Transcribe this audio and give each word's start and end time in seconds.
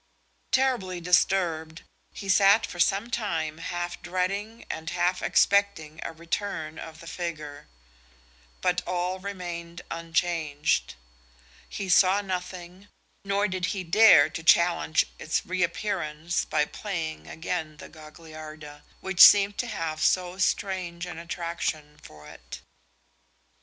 Terribly 0.51 0.99
disturbed, 0.99 1.83
he 2.11 2.27
sat 2.27 2.65
for 2.65 2.79
some 2.79 3.11
time 3.11 3.59
half 3.59 4.01
dreading 4.01 4.65
and 4.67 4.89
half 4.89 5.21
expecting 5.21 5.99
a 6.01 6.11
return 6.11 6.79
of 6.79 7.01
the 7.01 7.05
figure; 7.05 7.67
but 8.61 8.81
all 8.87 9.19
remained 9.19 9.83
unchanged: 9.91 10.95
he 11.69 11.87
saw 11.87 12.19
nothing, 12.19 12.87
nor 13.23 13.47
did 13.47 13.67
he 13.77 13.83
dare 13.83 14.27
to 14.27 14.41
challenge 14.41 15.05
its 15.19 15.45
reappearance 15.45 16.45
by 16.45 16.65
playing 16.65 17.27
again 17.27 17.77
the 17.77 17.87
Gagliarda, 17.87 18.81
which 19.01 19.19
seemed 19.21 19.59
to 19.59 19.67
have 19.67 20.01
so 20.01 20.39
strange 20.39 21.05
an 21.05 21.19
attraction 21.19 21.99
for 22.01 22.27
it. 22.27 22.61